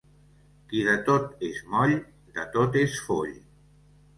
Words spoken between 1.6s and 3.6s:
moll, de tot és foll.